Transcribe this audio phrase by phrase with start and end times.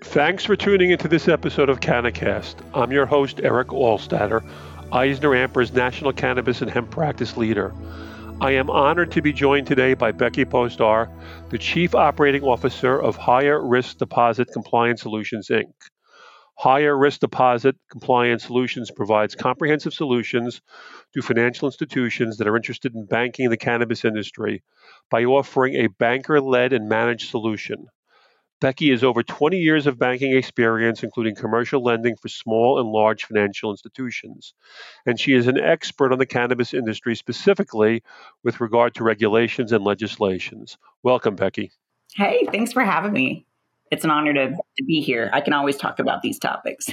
[0.00, 2.56] Thanks for tuning into this episode of CannaCast.
[2.74, 4.42] I'm your host, Eric Allstatter,
[4.90, 7.72] EisnerAmper's National Cannabis and Hemp Practice Leader.
[8.40, 11.08] I am honored to be joined today by Becky Postar,
[11.50, 15.72] the Chief Operating Officer of Higher Risk Deposit Compliance Solutions, Inc.
[16.58, 20.62] Higher Risk Deposit Compliance Solutions provides comprehensive solutions
[21.14, 24.62] to financial institutions that are interested in banking the cannabis industry
[25.10, 27.86] by offering a banker led and managed solution.
[28.62, 33.24] Becky has over 20 years of banking experience, including commercial lending for small and large
[33.24, 34.54] financial institutions.
[35.04, 38.04] And she is an expert on the cannabis industry, specifically
[38.44, 40.78] with regard to regulations and legislations.
[41.02, 41.72] Welcome, Becky.
[42.14, 43.44] Hey, thanks for having me.
[43.90, 45.28] It's an honor to, to be here.
[45.32, 46.88] I can always talk about these topics.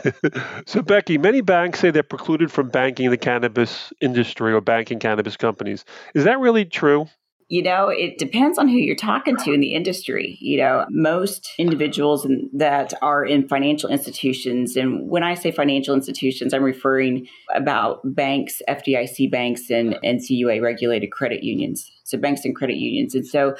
[0.66, 5.36] so, Becky, many banks say they're precluded from banking the cannabis industry or banking cannabis
[5.36, 5.84] companies.
[6.14, 7.08] Is that really true?
[7.50, 10.38] You know, it depends on who you're talking to in the industry.
[10.40, 15.94] You know, most individuals in, that are in financial institutions, and when I say financial
[15.94, 21.90] institutions, I'm referring about banks, FDIC banks, and NCUA regulated credit unions.
[22.04, 23.14] So banks and credit unions.
[23.14, 23.56] And so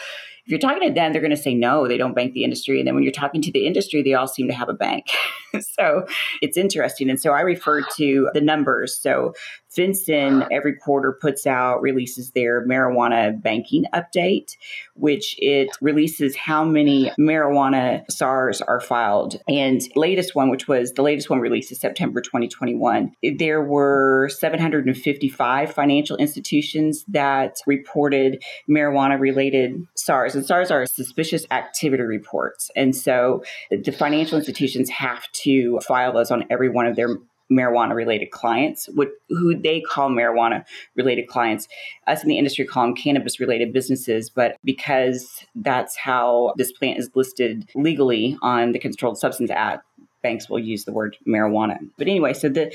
[0.50, 2.80] if you're talking to them, they're going to say no, they don't bank the industry.
[2.80, 5.06] And then when you're talking to the industry, they all seem to have a bank.
[5.60, 6.06] so
[6.42, 7.10] it's interesting.
[7.10, 8.98] And so I refer to the numbers.
[8.98, 9.34] So
[9.76, 14.56] FinCEN every quarter puts out, releases their marijuana banking update,
[14.94, 19.36] which it releases how many marijuana SARs are filed.
[19.48, 25.72] And latest one, which was the latest one released is September 2021, there were 755
[25.72, 30.34] financial institutions that reported marijuana related SARs.
[30.34, 32.70] And SARs are suspicious activity reports.
[32.74, 37.16] And so the financial institutions have to file those on every one of their
[37.50, 41.68] marijuana related clients, what, who they call marijuana related clients.
[42.06, 46.98] Us in the industry call them cannabis related businesses, but because that's how this plant
[46.98, 49.84] is listed legally on the Controlled Substance Act,
[50.22, 51.78] banks will use the word marijuana.
[51.96, 52.72] But anyway, so the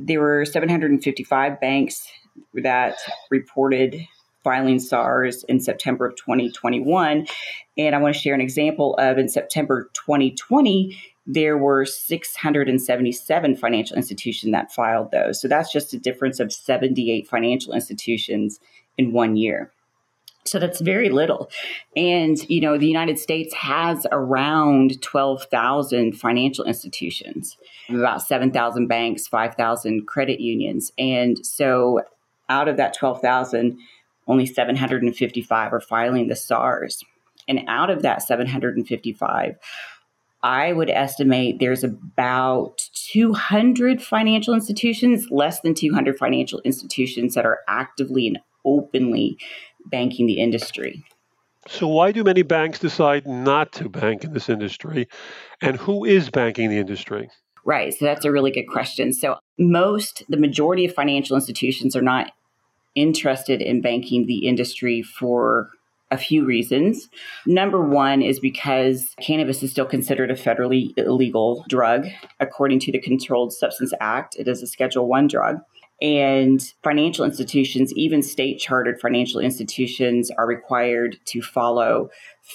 [0.00, 2.08] there were 755 banks
[2.54, 2.96] that
[3.30, 4.06] reported
[4.44, 7.26] filing SARs in September of 2021.
[7.78, 10.96] And I want to share an example of in September 2020,
[11.26, 15.40] there were 677 financial institutions that filed those.
[15.40, 18.60] So that's just a difference of 78 financial institutions
[18.98, 19.70] in one year.
[20.46, 21.50] So that's very little.
[21.96, 27.56] And, you know, the United States has around 12,000 financial institutions,
[27.88, 30.92] about 7,000 banks, 5,000 credit unions.
[30.98, 32.02] And so
[32.50, 33.78] out of that 12,000,
[34.26, 37.02] only 755 are filing the SARs.
[37.48, 39.56] And out of that 755,
[40.44, 47.60] I would estimate there's about 200 financial institutions, less than 200 financial institutions that are
[47.66, 49.38] actively and openly
[49.86, 51.02] banking the industry.
[51.66, 55.08] So, why do many banks decide not to bank in this industry?
[55.62, 57.30] And who is banking the industry?
[57.64, 57.94] Right.
[57.94, 59.14] So, that's a really good question.
[59.14, 62.32] So, most, the majority of financial institutions are not
[62.94, 65.70] interested in banking the industry for
[66.14, 67.08] a few reasons.
[67.44, 72.06] Number one is because cannabis is still considered a federally illegal drug.
[72.38, 75.56] According to the Controlled Substance Act, it is a Schedule One drug.
[76.00, 82.10] And financial institutions, even state chartered financial institutions, are required to follow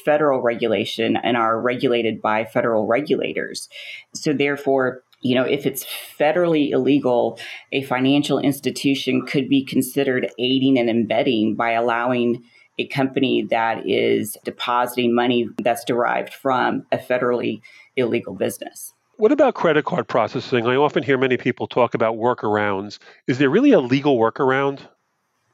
[0.05, 3.69] federal regulation and are regulated by federal regulators.
[4.13, 5.85] So, therefore, you know, if it's
[6.17, 7.39] federally illegal,
[7.71, 12.43] a financial institution could be considered aiding and abetting by allowing
[12.79, 17.61] a company that is depositing money that's derived from a federally
[17.95, 18.93] illegal business.
[19.17, 20.65] What about credit card processing?
[20.65, 22.99] I often hear many people talk about workarounds.
[23.27, 24.79] Is there really a legal workaround?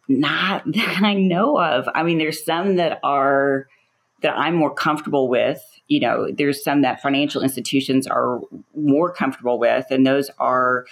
[0.08, 1.90] Not that I know of.
[1.96, 3.68] I mean, there's some that are
[4.22, 5.62] that I'm more comfortable with.
[5.88, 8.40] You know, there's some that financial institutions are
[8.76, 10.86] more comfortable with, and those are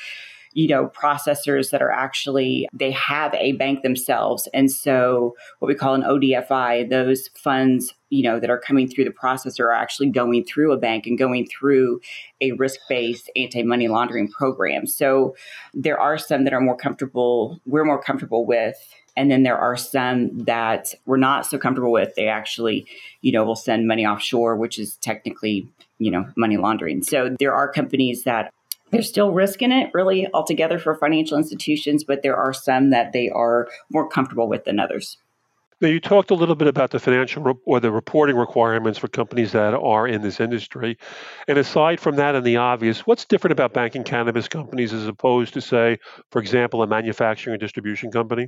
[0.53, 4.47] you know processors that are actually they have a bank themselves.
[4.53, 9.05] And so what we call an odfi those funds you know that are coming through
[9.05, 11.99] the processor are actually going through a bank and going through
[12.41, 14.85] a risk-based anti-money laundering program.
[14.85, 15.35] So
[15.73, 18.77] there are some that are more comfortable we're more comfortable with.
[19.15, 22.15] And then there are some that we're not so comfortable with.
[22.15, 22.85] They actually
[23.21, 25.67] you know will send money offshore which is technically
[25.97, 27.01] you know money laundering.
[27.01, 28.51] So there are companies that
[28.93, 33.11] there's still risk in it, really, altogether for financial institutions, but there are some that
[33.11, 35.17] they are more comfortable with than others.
[35.81, 39.51] Now, you talked a little bit about the financial or the reporting requirements for companies
[39.51, 40.97] that are in this industry.
[41.49, 45.53] And aside from that and the obvious, what's different about banking cannabis companies as opposed
[45.55, 45.97] to, say,
[46.31, 48.47] for example, a manufacturing and distribution company?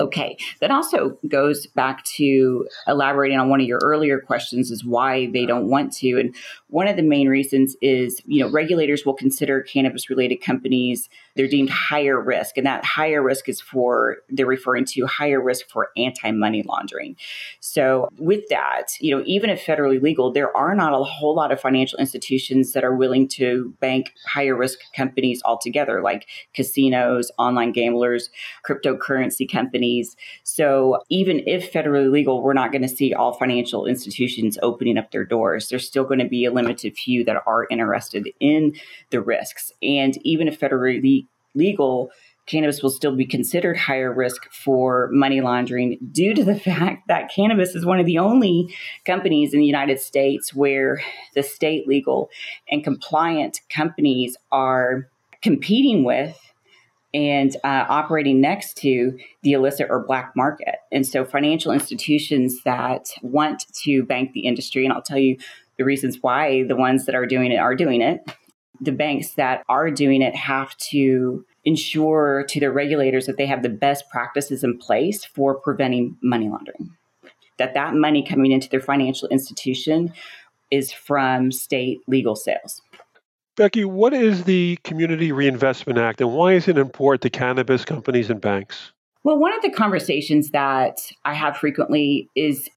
[0.00, 5.26] Okay, that also goes back to elaborating on one of your earlier questions is why
[5.32, 6.18] they don't want to.
[6.18, 6.34] And
[6.68, 11.46] one of the main reasons is, you know, regulators will consider cannabis related companies, they're
[11.46, 12.56] deemed higher risk.
[12.56, 17.16] And that higher risk is for, they're referring to higher risk for anti money laundering.
[17.60, 21.52] So with that, you know, even if federally legal, there are not a whole lot
[21.52, 27.72] of financial institutions that are willing to bank higher risk companies altogether, like casinos, online
[27.72, 28.30] gamblers,
[28.66, 29.46] cryptocurrency
[29.82, 30.16] companies.
[30.44, 35.10] So even if federally legal, we're not going to see all financial institutions opening up
[35.10, 35.68] their doors.
[35.68, 38.74] There's still going to be a limited few that are interested in
[39.10, 39.72] the risks.
[39.82, 42.10] And even if federally legal,
[42.46, 47.30] cannabis will still be considered higher risk for money laundering due to the fact that
[47.34, 48.74] cannabis is one of the only
[49.04, 51.00] companies in the United States where
[51.34, 52.30] the state legal
[52.70, 55.08] and compliant companies are
[55.42, 56.51] competing with
[57.14, 60.76] and uh, operating next to the illicit or black market.
[60.90, 65.36] And so, financial institutions that want to bank the industry, and I'll tell you
[65.78, 68.20] the reasons why the ones that are doing it are doing it.
[68.80, 73.62] The banks that are doing it have to ensure to their regulators that they have
[73.62, 76.96] the best practices in place for preventing money laundering.
[77.58, 80.12] That that money coming into their financial institution
[80.70, 82.82] is from state legal sales.
[83.56, 88.30] Becky, what is the Community Reinvestment Act and why is it important to cannabis companies
[88.30, 88.92] and banks?
[89.24, 92.68] Well, one of the conversations that I have frequently is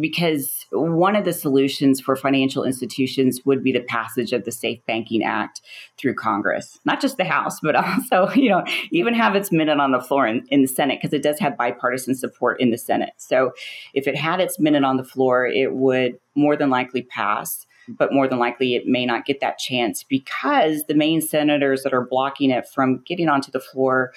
[0.00, 4.84] because one of the solutions for financial institutions would be the passage of the Safe
[4.86, 5.62] Banking Act
[5.96, 7.76] through Congress, not just the House, but
[8.10, 11.14] also, you know, even have its minute on the floor in, in the Senate, because
[11.14, 13.12] it does have bipartisan support in the Senate.
[13.16, 13.52] So
[13.94, 17.64] if it had its minute on the floor, it would more than likely pass.
[17.88, 21.94] But more than likely, it may not get that chance because the main senators that
[21.94, 24.12] are blocking it from getting onto the floor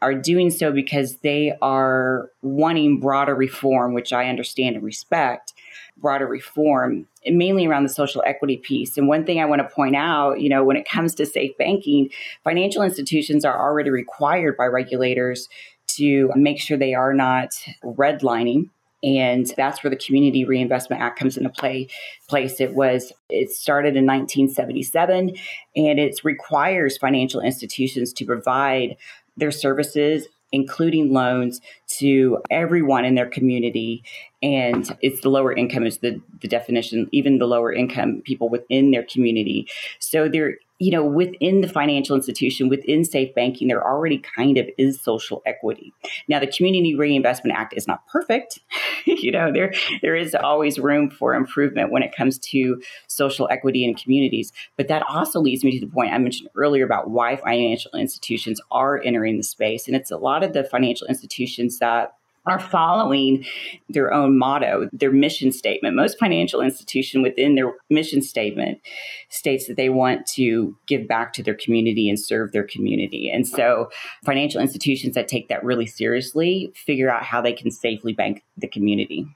[0.00, 5.54] are doing so because they are wanting broader reform, which I understand and respect,
[5.96, 8.96] broader reform, mainly around the social equity piece.
[8.96, 11.56] And one thing I want to point out, you know, when it comes to safe
[11.58, 12.10] banking,
[12.44, 15.48] financial institutions are already required by regulators
[15.88, 17.50] to make sure they are not
[17.82, 18.68] redlining
[19.02, 21.88] and that's where the community reinvestment act comes into play
[22.28, 25.30] place it was it started in 1977
[25.76, 28.96] and it requires financial institutions to provide
[29.38, 34.02] their services, including loans to everyone in their community.
[34.42, 38.90] And it's the lower income is the, the definition, even the lower income people within
[38.90, 39.68] their community.
[39.98, 44.68] So they're you know, within the financial institution, within safe banking, there already kind of
[44.78, 45.92] is social equity.
[46.28, 48.60] Now, the Community Reinvestment Act is not perfect.
[49.04, 49.72] you know, there
[50.02, 54.52] there is always room for improvement when it comes to social equity in communities.
[54.76, 58.60] But that also leads me to the point I mentioned earlier about why financial institutions
[58.70, 62.14] are entering the space, and it's a lot of the financial institutions that
[62.48, 63.44] are following
[63.88, 65.94] their own motto, their mission statement.
[65.94, 68.80] Most financial institution within their mission statement
[69.28, 73.30] states that they want to give back to their community and serve their community.
[73.30, 73.90] And so
[74.24, 78.68] financial institutions that take that really seriously figure out how they can safely bank the
[78.68, 79.26] community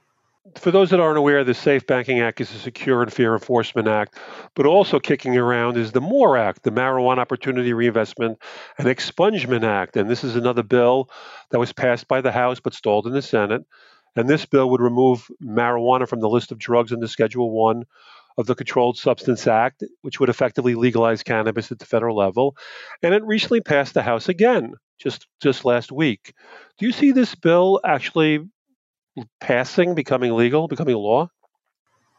[0.57, 3.87] for those that aren't aware, the Safe Banking Act is a Secure and Fair Enforcement
[3.87, 4.17] Act,
[4.55, 8.37] but also kicking around is the MORE Act, the Marijuana Opportunity Reinvestment
[8.77, 9.95] and Expungement Act.
[9.95, 11.09] And this is another bill
[11.51, 13.63] that was passed by the House but stalled in the Senate.
[14.15, 17.85] And this bill would remove marijuana from the list of drugs the Schedule 1
[18.37, 22.57] of the Controlled Substance Act, which would effectively legalize cannabis at the federal level.
[23.01, 26.33] And it recently passed the House again, just just last week.
[26.77, 28.47] Do you see this bill actually
[29.39, 31.29] passing, becoming legal, becoming law?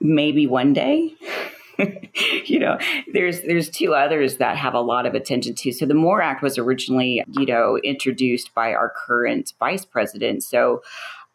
[0.01, 1.15] Maybe one day.
[2.47, 2.79] you know,
[3.13, 5.73] there's there's two others that have a lot of attention to.
[5.73, 10.45] So the MORE Act was originally, you know, introduced by our current vice president.
[10.45, 10.83] So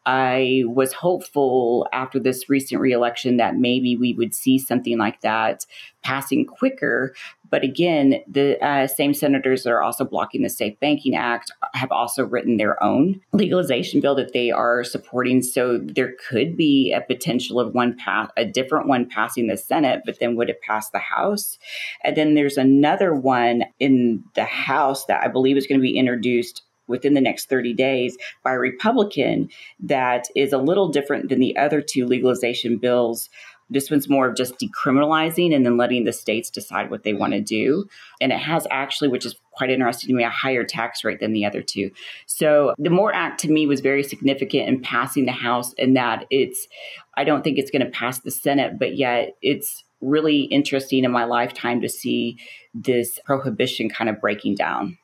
[0.06, 5.66] I was hopeful after this recent reelection that maybe we would see something like that
[6.02, 7.14] passing quicker.
[7.50, 11.92] But again, the uh, same senators that are also blocking the Safe Banking Act have
[11.92, 15.42] also written their own legalization bill that they are supporting.
[15.42, 20.04] So there could be a potential of one path, a different one passing the Senate,
[20.06, 21.58] but then would it pass the House?
[22.04, 25.98] And then there's another one in the House that I believe is going to be
[25.98, 31.40] introduced within the next 30 days by a Republican that is a little different than
[31.40, 33.30] the other two legalization bills.
[33.70, 37.34] This one's more of just decriminalizing and then letting the states decide what they want
[37.34, 37.86] to do.
[38.20, 41.34] And it has actually, which is quite interesting to me, a higher tax rate than
[41.34, 41.92] the other two.
[42.26, 46.26] So the MORE Act to me was very significant in passing the House in that
[46.32, 46.68] it's,
[47.16, 51.12] I don't think it's going to pass the Senate, but yet it's really interesting in
[51.12, 52.38] my lifetime to see
[52.74, 54.98] this prohibition kind of breaking down.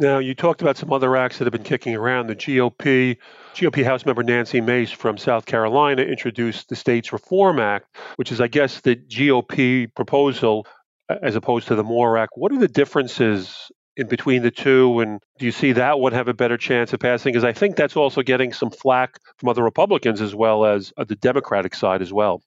[0.00, 2.28] Now, you talked about some other acts that have been kicking around.
[2.28, 3.18] The GOP,
[3.52, 8.40] GOP House member Nancy Mace from South Carolina introduced the States Reform Act, which is,
[8.40, 10.66] I guess, the GOP proposal
[11.10, 12.32] as opposed to the MORE Act.
[12.34, 15.00] What are the differences in between the two?
[15.00, 17.34] And do you see that one have a better chance of passing?
[17.34, 21.04] Because I think that's also getting some flack from other Republicans as well as uh,
[21.04, 22.40] the Democratic side as well.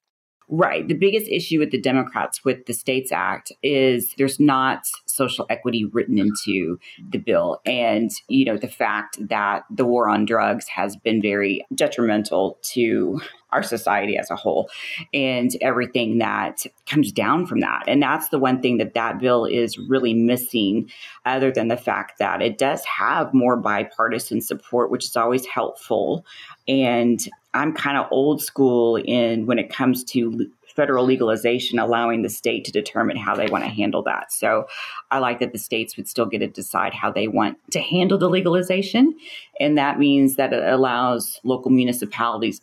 [0.50, 0.88] Right.
[0.88, 5.86] The biggest issue with the Democrats with the States Act is there's not social equity
[5.86, 6.78] written into
[7.10, 7.62] the bill.
[7.66, 13.22] And, you know, the fact that the war on drugs has been very detrimental to
[13.54, 14.70] our society as a whole
[15.14, 17.84] and everything that comes down from that.
[17.88, 20.90] And that's the one thing that that bill is really missing,
[21.26, 26.26] other than the fact that it does have more bipartisan support, which is always helpful.
[26.68, 27.20] And
[27.54, 32.66] I'm kind of old school in when it comes to federal legalization, allowing the state
[32.66, 34.34] to determine how they want to handle that.
[34.34, 34.66] So
[35.12, 38.18] I like that the states would still get to decide how they want to handle
[38.18, 39.16] the legalization.
[39.60, 42.60] And that means that it allows local municipalities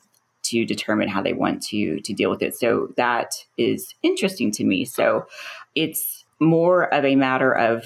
[0.51, 2.55] to determine how they want to to deal with it.
[2.55, 4.85] So that is interesting to me.
[4.85, 5.27] So
[5.75, 7.85] it's more of a matter of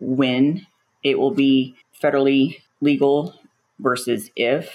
[0.00, 0.66] when
[1.02, 3.34] it will be federally legal
[3.78, 4.72] versus if.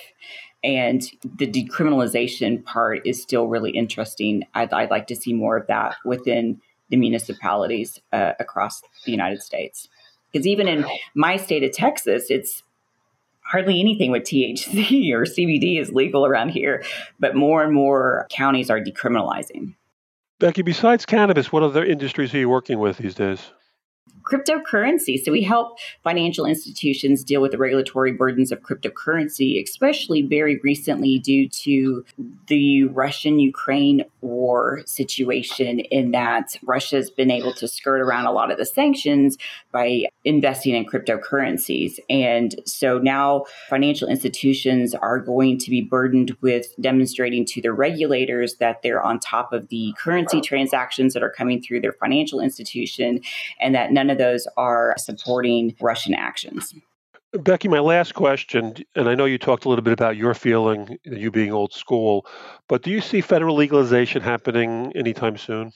[0.63, 4.43] And the decriminalization part is still really interesting.
[4.53, 9.41] I'd, I'd like to see more of that within the municipalities uh, across the United
[9.41, 9.87] States.
[10.31, 12.63] Because even in my state of Texas, it's
[13.43, 16.83] hardly anything with THC or CBD is legal around here,
[17.19, 19.75] but more and more counties are decriminalizing.
[20.39, 23.51] Becky, besides cannabis, what other industries are you working with these days?
[24.31, 25.21] Cryptocurrency.
[25.21, 31.19] So we help financial institutions deal with the regulatory burdens of cryptocurrency, especially very recently
[31.19, 32.05] due to
[32.47, 38.51] the Russian Ukraine war situation, in that Russia's been able to skirt around a lot
[38.51, 39.37] of the sanctions
[39.71, 41.99] by investing in cryptocurrencies.
[42.09, 48.55] And so now financial institutions are going to be burdened with demonstrating to their regulators
[48.55, 53.19] that they're on top of the currency transactions that are coming through their financial institution
[53.59, 56.73] and that none of those are supporting Russian actions.
[57.33, 60.97] Becky, my last question, and I know you talked a little bit about your feeling,
[61.05, 62.25] you being old school,
[62.67, 65.71] but do you see federal legalization happening anytime soon?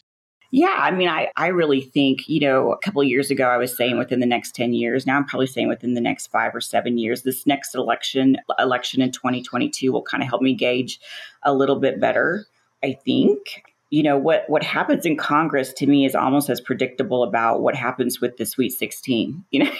[0.51, 3.57] Yeah, I mean, I, I really think, you know, a couple of years ago, I
[3.57, 5.07] was saying within the next 10 years.
[5.07, 7.23] Now I'm probably saying within the next five or seven years.
[7.23, 10.99] This next election, election in 2022, will kind of help me gauge
[11.43, 12.45] a little bit better,
[12.83, 13.63] I think
[13.95, 17.75] you know what what happens in congress to me is almost as predictable about what
[17.75, 19.71] happens with the sweet 16 you know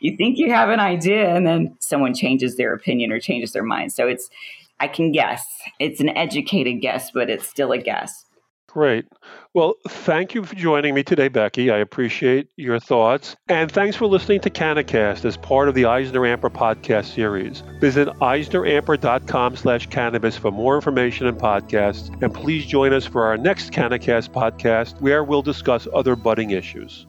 [0.00, 3.62] you think you have an idea and then someone changes their opinion or changes their
[3.62, 3.92] mind.
[3.92, 4.28] So it's
[4.80, 5.44] i can guess.
[5.78, 8.25] It's an educated guess but it's still a guess
[8.76, 9.06] Great.
[9.54, 11.70] Well, thank you for joining me today, Becky.
[11.70, 13.34] I appreciate your thoughts.
[13.48, 17.62] And thanks for listening to CannaCast as part of the EisnerAmper podcast series.
[17.80, 22.10] Visit eisneramper.com slash cannabis for more information and podcasts.
[22.22, 27.06] And please join us for our next CannaCast podcast where we'll discuss other budding issues.